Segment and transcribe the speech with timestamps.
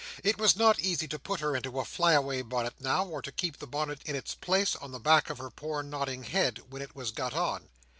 [0.23, 3.31] It was not easy to put her into a fly away bonnet now, or to
[3.31, 6.81] keep the bonnet in its place on the back of her poor nodding head, when
[6.81, 7.69] it was got on.